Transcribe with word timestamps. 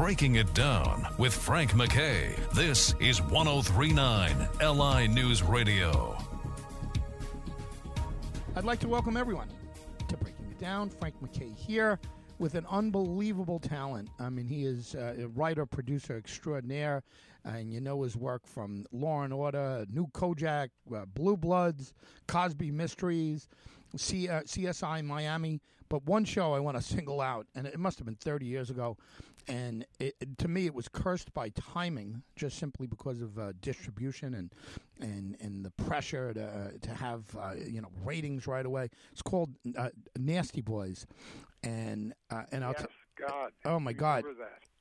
Breaking 0.00 0.36
It 0.36 0.54
Down 0.54 1.06
with 1.18 1.34
Frank 1.34 1.74
MacKay. 1.74 2.34
This 2.54 2.94
is 3.00 3.20
1039 3.20 4.48
LI 4.58 5.06
News 5.06 5.42
Radio. 5.42 6.16
I'd 8.56 8.64
like 8.64 8.78
to 8.78 8.88
welcome 8.88 9.18
everyone 9.18 9.50
to 10.08 10.16
Breaking 10.16 10.46
It 10.50 10.58
Down. 10.58 10.88
Frank 10.88 11.20
MacKay 11.20 11.50
here 11.50 12.00
with 12.40 12.54
an 12.54 12.66
unbelievable 12.70 13.60
talent. 13.60 14.08
I 14.18 14.30
mean, 14.30 14.46
he 14.46 14.64
is 14.64 14.94
uh, 14.94 15.14
a 15.20 15.28
writer, 15.28 15.66
producer 15.66 16.16
extraordinaire, 16.16 17.02
and 17.44 17.72
you 17.72 17.80
know 17.80 18.02
his 18.02 18.16
work 18.16 18.46
from 18.46 18.86
Law 18.92 19.22
and 19.22 19.32
Order, 19.32 19.84
New 19.92 20.06
Kojak, 20.08 20.70
uh, 20.92 21.04
Blue 21.04 21.36
Bloods, 21.36 21.92
Cosby 22.26 22.70
Mysteries, 22.70 23.46
C- 23.96 24.28
uh, 24.28 24.40
CSI 24.40 25.04
Miami. 25.04 25.60
But 25.90 26.06
one 26.06 26.24
show 26.24 26.54
I 26.54 26.60
want 26.60 26.78
to 26.78 26.82
single 26.96 27.20
out, 27.20 27.46
and 27.54 27.66
it 27.66 27.78
must 27.78 27.98
have 27.98 28.06
been 28.06 28.16
30 28.16 28.46
years 28.46 28.70
ago, 28.70 28.96
and 29.46 29.84
it, 29.98 30.14
to 30.38 30.48
me 30.48 30.64
it 30.64 30.74
was 30.74 30.88
cursed 30.88 31.34
by 31.34 31.50
timing, 31.50 32.22
just 32.36 32.58
simply 32.58 32.86
because 32.86 33.20
of 33.20 33.38
uh, 33.38 33.52
distribution 33.60 34.34
and 34.34 34.54
and 35.00 35.36
and 35.40 35.64
the 35.64 35.70
pressure 35.70 36.32
to 36.32 36.42
uh, 36.42 36.70
to 36.80 36.94
have 36.94 37.24
uh, 37.38 37.52
you 37.54 37.82
know 37.82 37.90
ratings 38.02 38.46
right 38.46 38.64
away. 38.64 38.88
It's 39.12 39.22
called 39.22 39.50
Nasty 40.16 40.62
Boys, 40.62 41.06
and 41.62 42.14
uh, 42.30 42.42
and 42.52 42.64
I'll 42.64 42.72
yes, 42.72 42.82
t- 42.82 43.24
God. 43.26 43.52
Oh, 43.64 43.80
my 43.80 43.92
God. 43.92 44.24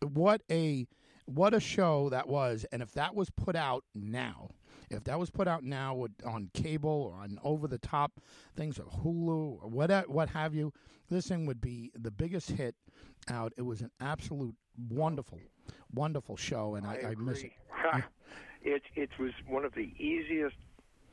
what 0.02 0.42
a 0.50 0.88
what 1.26 1.54
a 1.54 1.60
show 1.60 2.10
that 2.10 2.28
was 2.28 2.66
and 2.72 2.82
if 2.82 2.92
that 2.94 3.14
was 3.14 3.30
put 3.30 3.56
out 3.56 3.84
now 3.94 4.50
if 4.90 5.04
that 5.04 5.20
was 5.20 5.30
put 5.30 5.48
out 5.48 5.64
now 5.64 6.08
on 6.26 6.50
cable 6.56 7.14
or 7.14 7.22
on 7.22 7.38
over 7.44 7.68
the 7.68 7.78
top 7.78 8.20
things 8.56 8.80
or 8.80 8.86
hulu 8.86 9.62
or 9.62 9.70
what 9.70 10.10
what 10.10 10.28
have 10.30 10.56
you 10.56 10.74
this 11.08 11.28
thing 11.28 11.46
would 11.46 11.62
be 11.62 11.92
the 11.94 12.10
biggest 12.10 12.50
hit 12.50 12.74
out 13.30 13.54
it 13.58 13.62
was 13.62 13.82
an 13.82 13.92
absolute 14.00 14.56
wonderful 14.90 15.40
wonderful 15.94 16.36
show 16.36 16.74
and 16.74 16.88
i, 16.88 16.96
I, 16.96 17.16
miss 17.16 17.44
it 17.44 17.52
it 18.64 18.82
it 18.96 19.10
was 19.20 19.32
one 19.48 19.66
of 19.66 19.76
the 19.76 19.94
easiest 20.00 20.56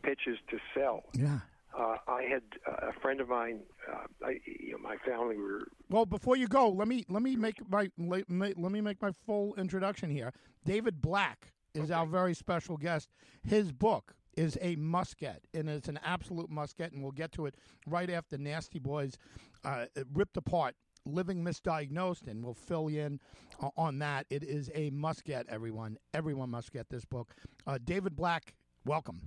pitches 0.02 0.38
to 0.50 0.58
sell. 0.74 1.02
yeah 1.12 1.40
Uh, 1.78 1.96
I 2.08 2.22
had 2.22 2.42
uh, 2.66 2.88
a 2.88 3.00
friend 3.00 3.20
of 3.20 3.28
mine. 3.28 3.60
Uh, 3.90 4.26
I, 4.26 4.40
you 4.46 4.72
know, 4.72 4.78
my 4.78 4.96
family 5.04 5.36
were 5.36 5.68
well 5.90 6.06
before 6.06 6.36
you 6.36 6.48
go 6.48 6.70
let 6.70 6.88
me 6.88 7.04
let 7.08 7.22
me 7.22 7.36
make 7.36 7.56
my 7.70 7.90
let 7.98 8.28
me, 8.28 8.80
make 8.80 9.02
my 9.02 9.12
full 9.26 9.54
introduction 9.56 10.08
here. 10.10 10.32
David 10.64 11.02
black 11.02 11.52
is 11.74 11.90
our 11.90 12.06
very 12.06 12.34
special 12.34 12.78
guest. 12.78 13.10
His 13.42 13.72
book 13.72 14.14
is 14.36 14.56
a 14.62 14.76
must 14.76 15.18
get 15.18 15.42
and 15.52 15.68
it's 15.68 15.88
an 15.88 15.98
absolute 16.02 16.50
must 16.50 16.76
get 16.76 16.92
and 16.92 17.02
we'll 17.02 17.12
get 17.12 17.32
to 17.32 17.46
it 17.46 17.56
right 17.86 18.10
after 18.10 18.38
nasty 18.38 18.78
boys 18.78 19.16
uh, 19.64 19.86
ripped 20.12 20.36
apart 20.36 20.74
living 21.04 21.44
misdiagnosed 21.44 22.26
and 22.26 22.42
we'll 22.42 22.54
fill 22.54 22.90
you 22.90 23.02
in 23.02 23.20
uh, 23.62 23.68
on 23.76 23.98
that. 23.98 24.26
It 24.30 24.42
is 24.42 24.70
a 24.74 24.90
must 24.90 25.24
get 25.24 25.46
everyone. 25.48 25.98
Everyone 26.14 26.50
must 26.50 26.72
get 26.72 26.88
this 26.88 27.04
book. 27.04 27.34
Uh, 27.66 27.78
david 27.84 28.16
black 28.16 28.54
welcome. 28.86 29.20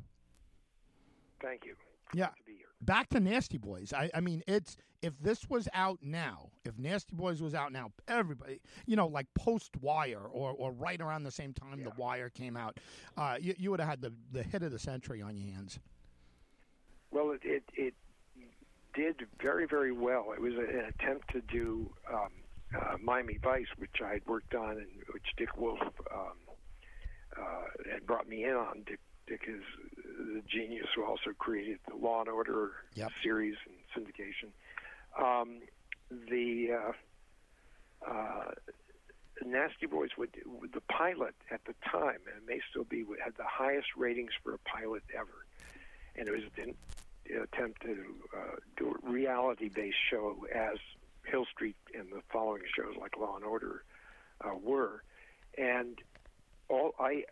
Thank 1.42 1.66
you. 1.66 1.76
Yeah 2.14 2.28
to 2.28 2.44
be 2.46 2.54
here. 2.54 2.68
back 2.82 3.10
to 3.10 3.20
Nasty 3.20 3.58
Boys. 3.58 3.94
I, 3.94 4.10
I 4.14 4.22
mean, 4.22 4.44
it's 4.48 4.78
if 5.02 5.18
this 5.22 5.50
was 5.50 5.68
out 5.74 6.00
now, 6.02 6.50
if 6.66 6.78
Nasty 6.78 7.16
Boys 7.16 7.42
was 7.42 7.54
out 7.54 7.72
now, 7.72 7.92
everybody, 8.08 8.60
you 8.86 8.96
know, 8.96 9.08
like 9.08 9.28
post 9.34 9.78
Wire 9.78 10.20
or, 10.20 10.52
or 10.52 10.72
right 10.72 11.00
around 11.00 11.24
the 11.24 11.32
same 11.32 11.54
time 11.54 11.84
the 11.84 11.92
Wire 11.98 12.30
came 12.30 12.58
out, 12.58 12.80
uh, 13.18 13.38
you, 13.40 13.56
you 13.58 13.72
would 13.72 13.80
have 13.80 13.90
had 13.90 14.02
the, 14.02 14.14
the 14.32 14.44
hit 14.44 14.62
of 14.62 14.72
the 14.72 14.80
century 14.80 15.22
on 15.22 15.38
your 15.38 15.54
hands. 15.54 15.80
Well, 17.12 17.32
it, 17.32 17.42
it 17.44 17.64
it 17.76 17.94
did 18.94 19.26
very 19.42 19.66
very 19.66 19.92
well. 19.92 20.34
It 20.34 20.42
was 20.42 20.54
an 20.54 20.92
attempt 21.00 21.32
to 21.32 21.42
do 21.42 21.92
um, 22.14 22.30
uh, 22.76 22.98
Miami 23.02 23.40
Vice, 23.42 23.68
which 23.78 24.02
I 24.04 24.14
had 24.14 24.26
worked 24.28 24.54
on, 24.54 24.72
and 24.72 24.88
which 25.14 25.26
Dick 25.38 25.58
Wolf 25.58 25.80
um, 26.14 26.38
uh, 27.38 27.92
had 27.92 28.06
brought 28.06 28.28
me 28.28 28.44
in 28.44 28.54
on. 28.54 28.84
Dick, 28.86 29.00
Dick 29.28 29.42
is 29.48 29.64
the 30.20 30.42
genius 30.48 30.88
who 30.96 31.04
also 31.06 31.32
created 31.38 31.80
the 31.88 31.96
Law 31.96 32.20
and 32.22 32.30
Order 32.30 32.72
Yep. 32.96 33.12
series 33.24 33.56
and 33.66 34.06
syndication. 34.06 34.52
Um, 35.22 35.62
the 36.10 36.72
uh, 38.06 38.10
uh, 38.10 38.52
Nasty 39.46 39.86
Boys 39.86 40.10
would 40.18 40.36
the 40.74 40.82
pilot 40.82 41.36
at 41.52 41.62
the 41.66 41.74
time, 41.90 42.20
and 42.28 42.44
it 42.44 42.48
may 42.48 42.60
still 42.70 42.84
be, 42.84 43.06
had 43.24 43.36
the 43.38 43.46
highest 43.48 43.88
ratings 43.96 44.32
for 44.44 44.54
a 44.54 44.58
pilot 44.60 45.04
ever, 45.18 45.46
and 46.16 46.28
it 46.28 46.32
was 46.32 46.44
an 46.58 46.76
attempt 47.42 47.82
to 47.82 47.98
uh, 48.36 48.56
do 48.78 48.96
a 49.04 49.10
reality-based 49.10 49.98
show 50.10 50.46
as 50.54 50.78
Hill 51.26 51.46
Street 51.54 51.78
and 51.94 52.12
the 52.12 52.22
following 52.32 52.64
shows 52.76 52.96
like 53.00 53.18
Law 53.18 53.36
and 53.36 53.46
Order 53.46 53.84
uh, 54.42 54.56
were, 54.62 55.04
and 55.58 55.98
all 56.68 56.94
I 57.00 57.24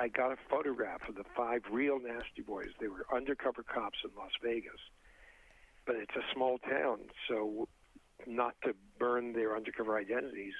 I 0.00 0.08
got 0.08 0.32
a 0.32 0.36
photograph 0.48 1.08
of 1.08 1.14
the 1.14 1.24
five 1.36 1.62
real 1.70 1.98
Nasty 2.00 2.42
Boys. 2.46 2.70
They 2.80 2.88
were 2.88 3.06
undercover 3.14 3.62
cops 3.62 3.98
in 4.04 4.10
Las 4.16 4.32
Vegas, 4.42 4.80
but 5.86 5.96
it's 5.96 6.14
a 6.16 6.34
small 6.34 6.58
town, 6.58 7.00
so 7.28 7.68
not 8.26 8.54
to 8.64 8.74
burn 8.98 9.32
their 9.32 9.56
undercover 9.56 9.96
identities. 9.96 10.54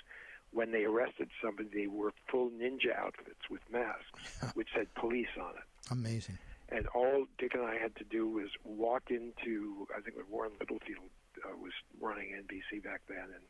When 0.53 0.71
they 0.71 0.85
arrested 0.85 1.31
somebody, 1.43 1.71
they 1.73 1.87
wore 1.87 2.13
full 2.31 2.51
ninja 2.51 2.95
outfits 2.97 3.49
with 3.51 3.63
masks, 3.71 4.53
which 4.55 4.69
said 4.75 4.93
police 4.95 5.35
on 5.41 5.51
it. 5.51 5.91
Amazing. 5.91 6.39
And 6.69 6.87
all 6.89 7.27
Dick 7.39 7.55
and 7.55 7.65
I 7.65 7.77
had 7.77 7.97
to 7.97 8.05
do 8.05 8.29
was 8.29 8.49
walk 8.65 9.05
into, 9.11 9.87
I 9.97 10.01
think 10.01 10.17
when 10.17 10.27
Warren 10.31 10.53
Littlefield 10.61 11.11
uh, 11.45 11.57
was 11.57 11.73
running 12.01 12.33
NBC 12.33 12.83
back 12.83 13.01
then, 13.09 13.25
and 13.35 13.45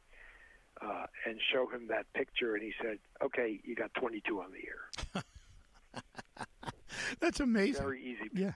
uh, 0.81 1.07
and 1.27 1.39
show 1.53 1.69
him 1.69 1.89
that 1.89 2.11
picture, 2.15 2.55
and 2.55 2.63
he 2.63 2.73
said, 2.83 2.99
"Okay, 3.23 3.61
you 3.63 3.75
got 3.75 3.93
22 3.95 4.41
on 4.41 4.51
the 4.53 4.59
air." 4.67 5.23
That's 7.21 7.41
amazing. 7.41 7.83
Very 7.83 8.03
easy. 8.03 8.31
Yeah. 8.35 8.53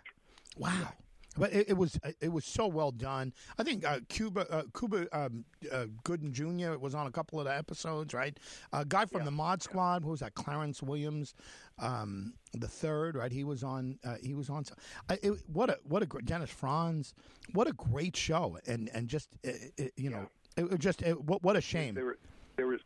Wow. 0.57 0.93
But 1.39 1.53
it, 1.53 1.71
it 1.71 1.77
was 1.77 1.99
it 2.21 2.31
was 2.33 2.45
so 2.45 2.67
well 2.67 2.91
done. 2.91 3.33
I 3.59 3.63
think 3.63 3.85
uh, 3.85 4.01
Cuba 4.09 4.47
uh, 4.51 4.63
Cuba 4.77 5.07
um, 5.13 5.45
uh, 5.71 5.87
Gooding 6.05 6.33
Jr. 6.33 6.79
was 6.79 6.95
on 6.95 7.07
a 7.07 7.11
couple 7.11 7.39
of 7.39 7.45
the 7.45 7.55
episodes, 7.55 8.15
right? 8.15 8.39
A 8.73 8.85
guy 8.85 9.05
from 9.05 9.25
the 9.25 9.31
Mod 9.31 9.63
Squad, 9.63 10.03
who 10.03 10.11
was 10.11 10.21
that? 10.21 10.35
Clarence 10.35 10.83
Williams, 10.83 11.35
um, 11.79 12.35
the 12.55 12.69
third, 12.69 13.17
right? 13.17 13.31
He 13.31 13.45
was 13.45 13.63
on. 13.63 13.99
Uh, 14.05 14.17
he 14.23 14.35
was 14.35 14.49
on. 14.49 14.65
I, 15.09 15.19
it, 15.23 15.35
what 15.47 15.71
a 15.71 15.79
what 15.85 16.03
a 16.03 16.07
great 16.07 16.25
Dennis 16.25 16.51
Franz. 16.51 17.13
What 17.53 17.67
a 17.67 17.73
great 17.73 18.17
show, 18.17 18.59
and 18.67 18.89
and 18.95 19.09
just 19.09 19.29
uh, 19.47 19.51
it, 19.77 19.93
you 19.97 20.11
know, 20.11 20.29
it, 20.57 20.71
was 20.71 20.79
just 20.79 21.03
it, 21.03 21.21
what 21.21 21.43
what 21.43 21.57
a 21.57 21.61
shame. 21.61 21.95
There, 21.95 22.05
were, 22.05 22.19
there 22.57 22.67
was, 22.67 22.81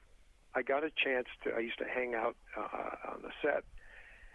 I 0.54 0.62
got 0.62 0.82
a 0.82 0.90
chance 0.90 1.28
to. 1.44 1.52
I 1.54 1.60
used 1.60 1.78
to 1.78 1.84
hang 1.84 2.14
out 2.14 2.36
uh, 2.56 3.12
on 3.12 3.22
the 3.22 3.30
set, 3.42 3.62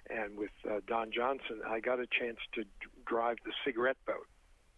and 0.10 0.38
with 0.38 0.52
uh, 0.70 0.80
Don 0.88 1.12
Johnson, 1.12 1.62
I 1.68 1.80
got 1.80 2.00
a 2.00 2.06
chance 2.08 2.38
to 2.54 2.64
d- 2.64 2.70
drive 3.06 3.38
the 3.46 3.52
cigarette 3.64 3.98
boat 4.06 4.28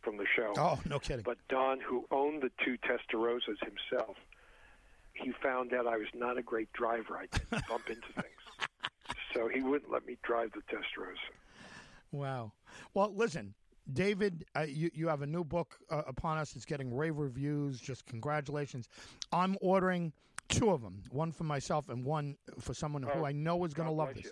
from 0.02 0.18
the 0.18 0.26
show. 0.36 0.54
Oh, 0.58 0.80
no 0.88 1.00
kidding. 1.00 1.24
But 1.24 1.38
Don, 1.50 1.80
who 1.80 2.06
owned 2.12 2.42
the 2.42 2.52
two 2.64 2.78
Testarossas 2.78 3.58
himself, 3.62 4.16
he 5.14 5.32
found 5.44 5.74
out 5.74 5.88
I 5.88 5.98
was 5.98 6.08
not 6.14 6.38
a 6.38 6.42
great 6.44 6.72
driver. 6.74 7.18
I 7.18 7.26
didn't 7.26 7.68
bump 7.68 7.90
into 7.90 8.08
things, 8.14 8.70
so 9.34 9.48
he 9.48 9.62
wouldn't 9.62 9.92
let 9.92 10.06
me 10.06 10.18
drive 10.24 10.52
the 10.54 10.62
Testarossa. 10.74 11.34
Wow. 12.12 12.52
Well, 12.94 13.12
listen, 13.14 13.54
David, 13.92 14.46
uh, 14.56 14.62
you 14.62 14.90
you 14.94 15.08
have 15.08 15.22
a 15.22 15.28
new 15.28 15.44
book 15.44 15.78
uh, 15.90 16.04
upon 16.08 16.38
us. 16.38 16.56
It's 16.56 16.66
getting 16.66 16.96
rave 16.96 17.18
reviews. 17.18 17.80
Just 17.80 18.06
congratulations. 18.06 18.88
I'm 19.34 19.58
ordering 19.62 20.14
two 20.50 20.70
of 20.70 20.82
them, 20.82 21.02
one 21.12 21.32
for 21.32 21.44
myself 21.44 21.90
and 21.90 22.06
one 22.06 22.38
for 22.59 22.74
someone 22.74 23.04
who 23.04 23.09
Oh, 23.22 23.26
I 23.26 23.32
know 23.34 23.66
is 23.66 23.74
going 23.74 23.88
to 23.90 23.94
love 23.94 24.14
this. 24.14 24.32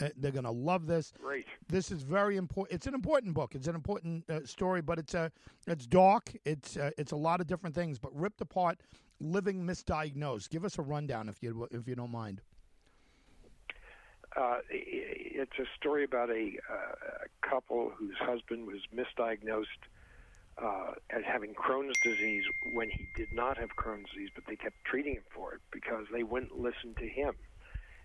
Uh, 0.00 0.08
they're 0.16 0.32
going 0.32 0.44
to 0.44 0.50
love 0.50 0.86
this. 0.86 1.12
Great. 1.20 1.46
This 1.68 1.90
is 1.90 2.02
very 2.02 2.36
important. 2.36 2.74
It's 2.74 2.86
an 2.86 2.94
important 2.94 3.34
book. 3.34 3.54
It's 3.54 3.68
an 3.68 3.74
important 3.74 4.28
uh, 4.28 4.44
story, 4.44 4.82
but 4.82 4.98
it's 4.98 5.14
a 5.14 5.30
it's 5.66 5.86
dark. 5.86 6.32
It's 6.44 6.76
uh, 6.76 6.90
it's 6.98 7.12
a 7.12 7.16
lot 7.16 7.40
of 7.40 7.46
different 7.46 7.74
things, 7.74 7.98
but 7.98 8.14
ripped 8.14 8.40
apart. 8.40 8.80
Living 9.20 9.64
misdiagnosed. 9.64 10.50
Give 10.50 10.64
us 10.64 10.78
a 10.78 10.82
rundown 10.82 11.28
if 11.28 11.42
you 11.42 11.68
if 11.70 11.86
you 11.86 11.94
don't 11.94 12.10
mind. 12.10 12.40
Uh, 14.36 14.58
it's 14.68 15.58
a 15.60 15.64
story 15.76 16.02
about 16.02 16.30
a, 16.30 16.58
uh, 16.68 17.24
a 17.24 17.48
couple 17.48 17.92
whose 17.96 18.16
husband 18.18 18.66
was 18.66 18.80
misdiagnosed 18.92 19.64
uh, 20.58 20.92
as 21.10 21.22
having 21.24 21.54
Crohn's 21.54 21.96
disease 22.02 22.44
when 22.72 22.88
he 22.88 23.06
did 23.16 23.32
not 23.32 23.58
have 23.58 23.70
Crohn's 23.76 24.10
disease, 24.10 24.30
but 24.34 24.44
they 24.46 24.56
kept 24.56 24.76
treating 24.84 25.14
him 25.14 25.22
for 25.34 25.54
it 25.54 25.60
because 25.72 26.06
they 26.12 26.22
wouldn't 26.22 26.58
listen 26.58 26.94
to 26.98 27.08
him, 27.08 27.34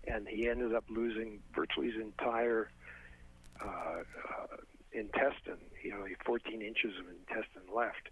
and 0.06 0.26
he 0.28 0.48
ended 0.48 0.74
up 0.74 0.84
losing 0.88 1.40
virtually 1.54 1.90
his 1.90 2.00
entire 2.00 2.70
uh, 3.62 3.68
uh, 3.68 4.56
intestine. 4.92 5.58
You 5.82 5.90
know, 5.90 6.04
he 6.04 6.14
14 6.24 6.62
inches 6.62 6.92
of 6.98 7.06
intestine 7.08 7.74
left, 7.74 8.08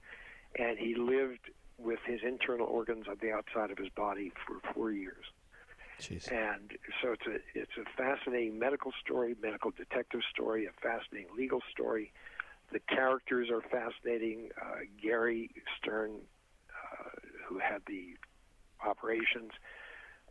and 0.58 0.78
he 0.78 0.94
lived 0.94 1.50
with 1.78 2.00
his 2.06 2.20
internal 2.26 2.66
organs 2.66 3.06
on 3.08 3.16
the 3.20 3.30
outside 3.32 3.70
of 3.70 3.78
his 3.78 3.88
body 3.90 4.32
for 4.46 4.72
four 4.72 4.90
years. 4.90 5.24
Jeez. 6.00 6.30
And 6.30 6.72
so 7.02 7.12
it's 7.12 7.26
a 7.26 7.38
it's 7.58 7.72
a 7.76 7.84
fascinating 7.96 8.58
medical 8.58 8.92
story, 9.04 9.34
medical 9.42 9.70
detective 9.72 10.20
story, 10.30 10.66
a 10.66 10.72
fascinating 10.80 11.34
legal 11.36 11.60
story. 11.70 12.12
The 12.72 12.80
characters 12.80 13.48
are 13.50 13.62
fascinating. 13.62 14.50
Uh, 14.60 14.80
Gary 15.02 15.50
Stern, 15.76 16.12
uh, 16.70 17.08
who 17.46 17.58
had 17.58 17.82
the 17.86 18.16
operations, 18.86 19.52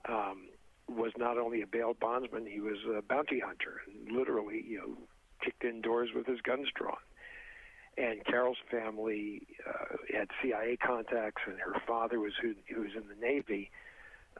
um, 0.07 0.48
was 0.89 1.12
not 1.18 1.38
only 1.38 1.62
a 1.62 1.68
bail 1.68 1.94
bondsman, 2.00 2.45
he 2.45 2.60
was 2.60 2.78
a 2.95 3.01
bounty 3.01 3.39
hunter, 3.39 3.81
and 3.88 4.16
literally, 4.16 4.63
you 4.66 4.78
know, 4.78 4.98
kicked 5.44 5.63
indoors 5.63 6.10
with 6.16 6.25
his 6.25 6.42
guns 6.42 6.68
drawn. 6.75 6.98
And 7.98 8.24
Carol's 8.25 8.57
family 8.69 9.48
uh, 9.68 9.95
had 10.16 10.30
CIA 10.42 10.78
contacts, 10.78 11.42
and 11.45 11.60
her 11.60 11.81
father 11.88 12.19
was 12.19 12.34
who, 12.42 12.54
who 12.74 12.81
was 12.81 12.92
in 12.95 13.04
the 13.07 13.16
Navy. 13.19 13.72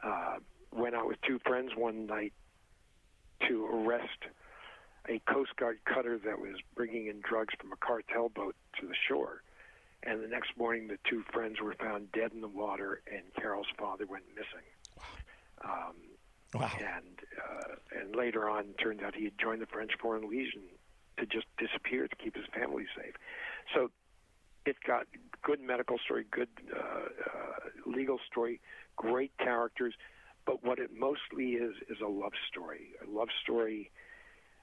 Uh, 0.02 0.36
went 0.72 0.94
out 0.94 1.08
with 1.08 1.20
two 1.22 1.40
friends 1.44 1.72
one 1.74 2.06
night 2.06 2.32
to 3.48 3.66
arrest 3.66 4.26
a 5.08 5.20
Coast 5.30 5.56
Guard 5.56 5.78
cutter 5.84 6.18
that 6.18 6.38
was 6.38 6.56
bringing 6.74 7.06
in 7.06 7.20
drugs 7.20 7.54
from 7.58 7.72
a 7.72 7.76
cartel 7.76 8.28
boat 8.28 8.54
to 8.80 8.86
the 8.86 8.94
shore. 9.08 9.42
And 10.02 10.22
the 10.22 10.28
next 10.28 10.56
morning, 10.56 10.86
the 10.86 10.98
two 11.08 11.24
friends 11.32 11.60
were 11.60 11.74
found 11.74 12.12
dead 12.12 12.32
in 12.32 12.40
the 12.40 12.48
water, 12.48 13.00
and 13.10 13.22
Carol's 13.34 13.66
father 13.76 14.06
went 14.06 14.24
missing. 14.36 14.66
Um, 15.64 15.94
Wow. 16.54 16.70
and 16.78 17.20
uh, 17.38 18.00
and 18.00 18.16
later 18.16 18.48
on, 18.48 18.74
turned 18.82 19.02
out 19.02 19.14
he 19.14 19.24
had 19.24 19.38
joined 19.38 19.60
the 19.60 19.66
French 19.66 19.92
Foreign 20.00 20.28
Legion 20.28 20.62
to 21.18 21.26
just 21.26 21.46
disappear 21.58 22.08
to 22.08 22.16
keep 22.16 22.36
his 22.36 22.46
family 22.54 22.86
safe. 22.96 23.14
So 23.74 23.90
it 24.64 24.76
got 24.86 25.06
good 25.42 25.60
medical 25.60 25.98
story, 25.98 26.24
good 26.30 26.48
uh, 26.74 26.80
uh, 26.80 27.90
legal 27.90 28.18
story, 28.30 28.60
great 28.96 29.32
characters, 29.38 29.94
but 30.46 30.64
what 30.64 30.78
it 30.78 30.90
mostly 30.96 31.52
is 31.52 31.74
is 31.88 31.98
a 32.02 32.08
love 32.08 32.32
story, 32.48 32.90
a 33.06 33.10
love 33.10 33.28
story 33.42 33.90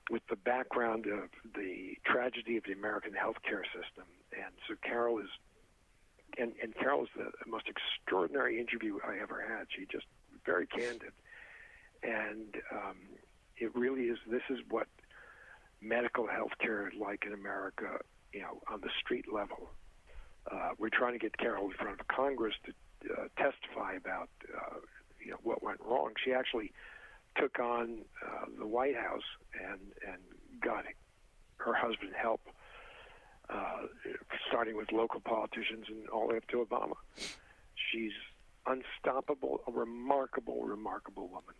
with 0.10 0.22
the 0.30 0.36
background 0.36 1.08
of 1.08 1.30
the 1.56 1.96
tragedy 2.06 2.58
of 2.58 2.64
the 2.64 2.74
American 2.74 3.14
healthcare 3.14 3.64
system. 3.66 4.06
And 4.34 4.54
so 4.68 4.76
Carol 4.84 5.20
is, 5.20 5.30
and, 6.38 6.54
and 6.62 6.76
Carol 6.76 7.04
is 7.04 7.10
the 7.18 7.32
most 7.48 7.66
extraordinary 7.68 8.60
interview 8.60 9.00
I 9.06 9.18
ever 9.22 9.44
had. 9.48 9.68
She 9.76 9.86
just 9.92 10.06
very 10.46 10.68
candid, 10.68 11.12
and 12.06 12.56
um, 12.72 12.98
it 13.58 13.76
really 13.76 14.04
is. 14.04 14.18
This 14.30 14.44
is 14.50 14.60
what 14.70 14.88
medical 15.82 16.28
healthcare 16.28 16.88
is 16.88 16.94
like 17.00 17.24
in 17.26 17.34
America. 17.34 18.00
You 18.34 18.42
know, 18.42 18.62
on 18.72 18.82
the 18.82 18.90
street 19.00 19.26
level. 19.32 19.70
Uh, 20.52 20.72
we're 20.78 20.90
trying 20.90 21.14
to 21.14 21.20
get 21.20 21.38
Carol 21.38 21.66
in 21.66 21.72
front 21.72 22.00
of 22.00 22.08
Congress 22.08 22.54
to 22.66 23.14
uh, 23.14 23.28
testify 23.38 23.94
about 23.94 24.30
uh, 24.54 24.76
you 25.24 25.32
know 25.32 25.38
what 25.44 25.64
went 25.64 25.80
wrong. 25.84 26.12
She 26.24 26.34
actually 26.34 26.72
took 27.38 27.60
on 27.60 28.00
uh, 28.26 28.46
the 28.60 28.68
White 28.68 28.96
House 28.96 29.24
and 29.54 29.80
and 30.08 30.22
got 30.62 30.86
her 31.58 31.74
husband 31.74 32.12
help, 32.16 32.42
uh, 33.50 33.84
starting 34.48 34.76
with 34.76 34.92
local 34.92 35.20
politicians 35.20 35.86
and 35.88 36.08
all 36.10 36.28
the 36.28 36.34
way 36.34 36.38
up 36.38 36.48
to 36.48 36.58
Obama. 36.58 36.96
She's 37.92 38.12
unstoppable, 38.68 39.62
a 39.68 39.72
remarkable, 39.72 40.64
remarkable 40.64 41.28
woman. 41.28 41.56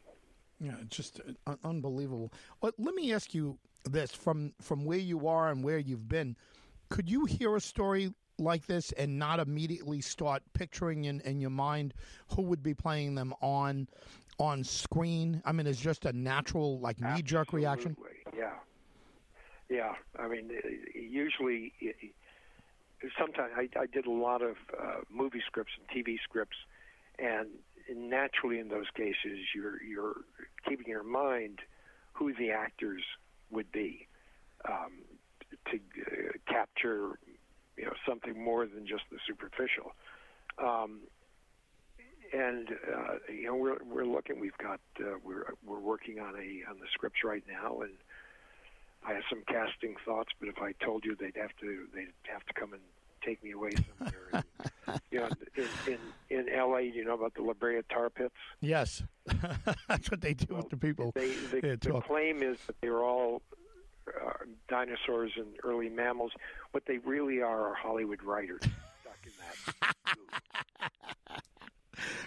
Yeah, 0.60 0.76
just 0.90 1.20
uh, 1.20 1.34
un- 1.48 1.60
unbelievable. 1.64 2.32
But 2.62 2.76
let 2.78 2.96
me 2.96 3.14
ask 3.14 3.34
you 3.34 3.58
this: 3.84 4.12
from 4.12 4.54
from 4.62 4.86
where 4.86 4.98
you 5.00 5.28
are 5.28 5.50
and 5.50 5.64
where 5.64 5.78
you've 5.78 6.08
been, 6.08 6.36
could 6.90 7.10
you 7.10 7.26
hear 7.26 7.56
a 7.56 7.62
story 7.62 8.14
like 8.38 8.66
this 8.66 8.92
and 8.94 9.18
not 9.18 9.40
immediately 9.40 10.02
start 10.02 10.44
picturing 10.54 11.06
in, 11.06 11.22
in 11.22 11.40
your 11.40 11.50
mind 11.50 11.94
who 12.36 12.42
would 12.44 12.62
be 12.62 12.74
playing 12.74 13.16
them 13.16 13.34
on 13.42 13.88
on 14.40 14.64
screen? 14.64 15.42
I 15.46 15.52
mean, 15.52 15.68
it's 15.68 15.80
just 15.80 16.06
a 16.06 16.14
natural 16.14 16.80
like 16.80 17.00
knee 17.02 17.22
jerk 17.22 17.54
reaction. 17.54 17.96
Yeah, 18.36 18.54
yeah. 19.70 19.94
I 20.18 20.28
mean, 20.28 20.52
uh, 20.52 20.68
usually, 20.94 21.74
uh, 21.86 23.08
sometimes 23.20 23.52
I, 23.56 23.70
I 23.80 23.86
did 23.88 24.06
a 24.06 24.12
lot 24.12 24.42
of 24.42 24.56
uh, 24.78 25.02
movie 25.10 25.42
scripts 25.46 25.74
and 25.78 26.06
TV 26.06 26.18
scripts, 26.24 26.58
and 27.20 27.48
naturally 27.94 28.60
in 28.60 28.70
those 28.70 28.90
cases, 28.96 29.40
you're 29.54 29.82
you're 29.84 30.16
keeping 30.68 30.86
in 30.86 30.92
your 30.92 31.04
mind 31.04 31.60
who 32.14 32.34
the 32.34 32.52
actors 32.52 33.04
would 33.52 33.72
be 33.72 34.08
um, 34.68 35.04
to 35.70 35.78
uh, 35.78 36.32
capture, 36.48 37.20
you 37.78 37.86
know, 37.86 37.94
something 38.08 38.42
more 38.42 38.66
than 38.66 38.88
just 38.88 39.04
the 39.12 39.18
superficial. 39.28 39.94
Um, 40.58 41.02
and 42.34 42.70
uh, 42.72 43.16
you 43.32 43.46
know 43.48 43.56
we're 43.56 43.78
we're 43.84 44.06
looking. 44.06 44.40
We've 44.40 44.58
got 44.58 44.80
uh, 45.00 45.18
we're 45.24 45.54
we're 45.66 45.80
working 45.80 46.20
on 46.20 46.36
a 46.36 46.70
on 46.70 46.80
the 46.80 46.88
scripts 46.92 47.20
right 47.24 47.44
now, 47.48 47.82
and 47.82 47.94
I 49.06 49.14
have 49.14 49.24
some 49.30 49.44
casting 49.48 49.96
thoughts. 50.04 50.30
But 50.40 50.50
if 50.50 50.58
I 50.60 50.74
told 50.84 51.06
you, 51.06 51.16
they'd 51.16 51.38
have 51.38 51.56
to 51.62 51.86
they'd 51.94 52.14
have 52.32 52.44
to 52.46 52.54
come 52.54 52.74
and 52.74 52.82
take 53.26 53.44
me 53.44 53.52
away 53.52 53.72
somewhere. 53.98 54.44
and, 54.88 55.00
you 55.12 55.20
know, 55.20 55.30
in, 55.56 55.94
in 55.94 56.00
in 56.48 56.50
L.A., 56.50 56.82
you 56.82 57.04
know 57.06 57.14
about 57.14 57.34
the 57.36 57.42
La 57.42 57.54
Brea 57.54 57.82
tar 57.90 58.10
pits. 58.10 58.34
Yes, 58.62 59.04
that's 59.88 60.10
what 60.12 60.22
they 60.22 60.34
do 60.34 60.46
Well, 60.50 60.60
with 60.60 60.70
the 60.70 60.78
people. 60.78 61.12
They, 61.16 61.30
the, 61.52 61.60
Yeah, 61.64 61.76
the 61.82 62.02
claim 62.02 62.42
is 62.44 62.58
that 62.68 62.76
they 62.82 62.90
were 62.90 63.04
all 63.04 63.42
uh, 64.08 64.32
dinosaurs 64.68 65.32
and 65.38 65.48
early 65.64 65.90
mammals. 65.90 66.32
What 66.72 66.84
they 66.88 66.98
really 67.00 67.42
are 67.42 67.70
are 67.70 67.76
Hollywood 67.76 68.22
writers 68.24 68.62
stuck 69.02 69.18
in 69.26 69.32
that. 69.40 70.92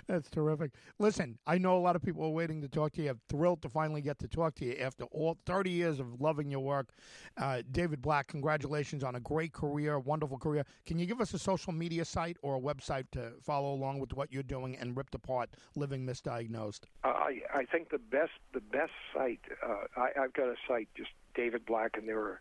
That's 0.06 0.30
terrific. 0.30 0.72
Listen, 0.98 1.38
I 1.46 1.58
know 1.58 1.76
a 1.76 1.80
lot 1.80 1.96
of 1.96 2.02
people 2.02 2.24
are 2.24 2.30
waiting 2.30 2.60
to 2.62 2.68
talk 2.68 2.92
to 2.92 3.02
you. 3.02 3.10
I'm 3.10 3.20
thrilled 3.28 3.62
to 3.62 3.68
finally 3.68 4.00
get 4.00 4.18
to 4.20 4.28
talk 4.28 4.54
to 4.56 4.64
you 4.64 4.74
after 4.80 5.04
all 5.04 5.36
30 5.46 5.70
years 5.70 6.00
of 6.00 6.20
loving 6.20 6.50
your 6.50 6.60
work. 6.60 6.90
Uh, 7.36 7.62
David 7.70 8.02
Black, 8.02 8.26
congratulations 8.28 9.04
on 9.04 9.14
a 9.14 9.20
great 9.20 9.52
career, 9.52 9.98
wonderful 9.98 10.38
career. 10.38 10.64
Can 10.86 10.98
you 10.98 11.06
give 11.06 11.20
us 11.20 11.34
a 11.34 11.38
social 11.38 11.72
media 11.72 12.04
site 12.04 12.36
or 12.42 12.56
a 12.56 12.60
website 12.60 13.04
to 13.12 13.32
follow 13.42 13.72
along 13.72 13.98
with 13.98 14.12
what 14.12 14.32
you're 14.32 14.42
doing 14.42 14.76
and 14.76 14.96
ripped 14.96 15.14
apart 15.14 15.50
living 15.76 16.06
misdiagnosed? 16.06 16.80
Uh, 17.04 17.08
I 17.08 17.40
I 17.54 17.64
think 17.64 17.90
the 17.90 17.98
best 17.98 18.32
the 18.52 18.60
best 18.60 18.92
site. 19.14 19.40
Uh, 19.62 19.84
I, 19.96 20.22
I've 20.22 20.32
got 20.32 20.48
a 20.48 20.56
site 20.66 20.88
just 20.96 21.10
David 21.34 21.66
Black, 21.66 21.96
and 21.96 22.08
there 22.08 22.18
are 22.18 22.40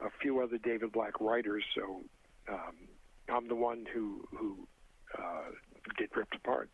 a 0.00 0.10
few 0.20 0.40
other 0.40 0.58
David 0.58 0.92
Black 0.92 1.20
writers. 1.20 1.64
So 1.74 2.02
um, 2.48 2.74
I'm 3.28 3.48
the 3.48 3.54
one 3.54 3.86
who 3.92 4.26
who 4.30 4.66
uh, 5.16 5.50
did 5.96 6.10
Ripped 6.16 6.36
Apart, 6.36 6.70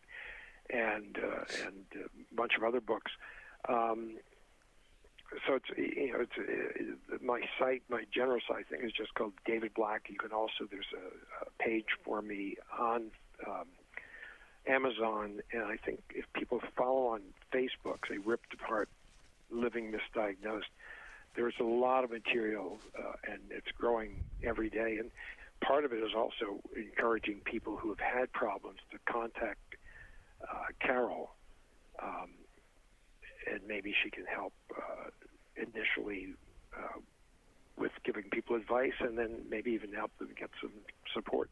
and 1.65 1.85
uh, 1.95 2.05
a 2.31 2.35
bunch 2.35 2.53
of 2.57 2.63
other 2.63 2.81
books. 2.81 3.11
Um, 3.67 4.17
so 5.47 5.55
it's 5.55 5.69
you 5.77 6.13
know 6.13 6.19
it's 6.21 6.37
uh, 6.37 7.17
my 7.21 7.41
site, 7.59 7.83
my 7.89 8.03
general 8.13 8.39
site 8.47 8.67
thing 8.67 8.81
is 8.83 8.91
just 8.91 9.13
called 9.15 9.33
David 9.45 9.73
Black. 9.73 10.07
You 10.09 10.17
can 10.17 10.31
also 10.31 10.67
there's 10.69 10.93
a, 10.93 11.45
a 11.45 11.63
page 11.63 11.87
for 12.03 12.21
me 12.21 12.55
on. 12.77 13.11
Um, 13.45 13.65
Amazon, 14.67 15.41
and 15.53 15.63
I 15.63 15.77
think 15.77 16.01
if 16.15 16.25
people 16.33 16.59
follow 16.75 17.07
on 17.07 17.21
Facebook, 17.53 17.99
they 18.09 18.17
ripped 18.17 18.53
apart 18.53 18.89
living 19.51 19.91
misdiagnosed. 19.93 20.71
There's 21.35 21.53
a 21.59 21.63
lot 21.63 22.03
of 22.03 22.11
material, 22.11 22.79
uh, 22.97 23.13
and 23.31 23.41
it's 23.51 23.71
growing 23.77 24.23
every 24.43 24.69
day. 24.69 24.97
And 24.99 25.11
part 25.61 25.85
of 25.85 25.93
it 25.93 25.97
is 25.97 26.13
also 26.15 26.61
encouraging 26.75 27.41
people 27.45 27.77
who 27.77 27.89
have 27.89 27.99
had 27.99 28.31
problems 28.31 28.79
to 28.91 28.97
contact 29.11 29.75
uh, 30.41 30.65
Carol, 30.79 31.31
um, 32.01 32.29
and 33.51 33.61
maybe 33.67 33.93
she 34.03 34.09
can 34.09 34.25
help 34.25 34.53
uh, 34.75 35.09
initially 35.55 36.33
uh, 36.75 36.99
with 37.77 37.91
giving 38.03 38.23
people 38.31 38.55
advice, 38.55 38.93
and 38.99 39.17
then 39.17 39.41
maybe 39.49 39.71
even 39.71 39.93
help 39.93 40.11
them 40.17 40.29
get 40.37 40.49
some 40.61 40.71
support. 41.13 41.49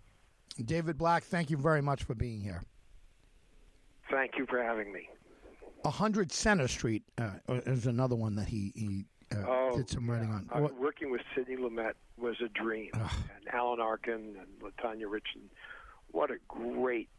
David 0.65 0.97
Black, 0.97 1.23
thank 1.23 1.49
you 1.49 1.57
very 1.57 1.81
much 1.81 2.03
for 2.03 2.15
being 2.15 2.41
here. 2.41 2.63
Thank 4.09 4.37
you 4.37 4.45
for 4.45 4.61
having 4.61 4.91
me. 4.91 5.09
100 5.81 6.31
Center 6.31 6.67
Street 6.67 7.03
uh, 7.17 7.31
is 7.47 7.87
another 7.87 8.15
one 8.15 8.35
that 8.35 8.47
he, 8.47 8.71
he 8.75 9.05
uh, 9.35 9.75
did 9.75 9.89
some 9.89 10.09
writing 10.09 10.29
on. 10.29 10.49
Uh, 10.53 10.67
working 10.79 11.11
with 11.11 11.21
Sidney 11.35 11.57
Lumet 11.57 11.93
was 12.17 12.35
a 12.43 12.47
dream, 12.49 12.89
and 12.93 13.53
Alan 13.53 13.81
Arkin 13.81 14.35
and 14.39 14.47
Latanya 14.61 15.09
Richardson. 15.09 15.49
What 16.11 16.31
a 16.31 16.37
great 16.47 17.09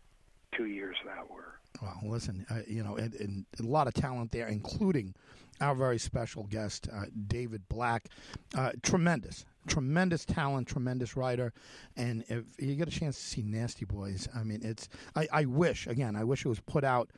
two 0.56 0.66
years 0.66 0.96
that 1.04 1.30
were. 1.30 1.60
Well, 1.82 2.00
listen, 2.04 2.46
uh, 2.50 2.60
you 2.66 2.82
know, 2.82 2.96
and, 2.96 3.14
and 3.14 3.46
a 3.58 3.62
lot 3.64 3.86
of 3.88 3.94
talent 3.94 4.30
there, 4.30 4.46
including 4.46 5.14
our 5.60 5.74
very 5.74 5.98
special 5.98 6.44
guest, 6.44 6.88
uh, 6.92 7.04
David 7.26 7.68
Black. 7.68 8.08
Uh, 8.56 8.72
tremendous, 8.82 9.44
tremendous 9.66 10.24
talent, 10.24 10.68
tremendous 10.68 11.16
writer. 11.16 11.52
And 11.96 12.24
if 12.28 12.44
you 12.58 12.74
get 12.76 12.88
a 12.88 12.92
chance 12.92 13.16
to 13.16 13.24
see 13.24 13.42
Nasty 13.42 13.84
Boys, 13.84 14.28
I 14.34 14.42
mean, 14.44 14.60
it's. 14.62 14.88
I, 15.16 15.28
I 15.32 15.44
wish 15.46 15.86
again, 15.86 16.16
I 16.16 16.24
wish 16.24 16.44
it 16.44 16.48
was 16.48 16.60
put 16.60 16.84
out 16.84 17.10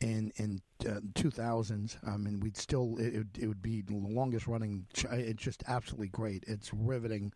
in 0.00 0.32
in 0.36 0.60
uh, 0.82 1.00
2000s. 1.14 1.96
I 2.06 2.16
mean, 2.16 2.40
we'd 2.40 2.56
still 2.56 2.96
it, 2.98 3.26
it, 3.38 3.46
would 3.46 3.62
be 3.62 3.82
the 3.82 3.96
longest 3.96 4.46
running. 4.46 4.86
ch- 4.94 5.06
It's 5.10 5.42
just 5.42 5.62
absolutely 5.66 6.08
great. 6.08 6.44
It's 6.46 6.72
riveting, 6.72 7.32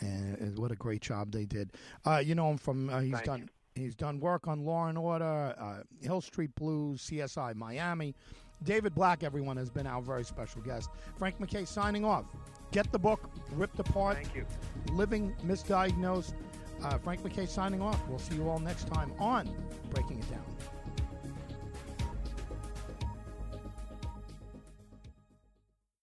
and, 0.00 0.58
what 0.58 0.70
a 0.72 0.76
great 0.76 1.02
job 1.02 1.32
they 1.32 1.44
did. 1.44 1.72
Uh, 2.04 2.22
you 2.24 2.34
know 2.34 2.50
him 2.50 2.58
from 2.58 2.90
uh, 2.90 3.00
he's 3.00 3.12
Thank 3.12 3.24
done. 3.26 3.50
He's 3.74 3.94
done 3.94 4.20
work 4.20 4.48
on 4.48 4.64
Law 4.64 4.88
and 4.88 4.98
Order, 4.98 5.54
uh, 5.58 5.82
Hill 6.00 6.20
Street 6.20 6.54
Blues, 6.54 7.02
CSI 7.02 7.54
Miami. 7.54 8.14
David 8.62 8.94
Black, 8.94 9.22
everyone, 9.22 9.56
has 9.56 9.70
been 9.70 9.86
our 9.86 10.02
very 10.02 10.24
special 10.24 10.60
guest. 10.60 10.90
Frank 11.16 11.40
MacKay 11.40 11.64
signing 11.64 12.04
off. 12.04 12.26
Get 12.72 12.92
the 12.92 12.98
book, 12.98 13.30
Ripped 13.52 13.78
Apart, 13.78 14.16
Thank 14.16 14.34
you. 14.34 14.46
Living 14.92 15.34
Misdiagnosed. 15.46 16.34
Uh, 16.82 16.98
Frank 16.98 17.22
MacKay 17.24 17.46
signing 17.46 17.80
off. 17.80 18.00
We'll 18.08 18.18
see 18.18 18.36
you 18.36 18.48
all 18.48 18.58
next 18.58 18.86
time 18.88 19.12
on 19.18 19.48
Breaking 19.90 20.18
It 20.18 20.30
Down. 20.30 20.44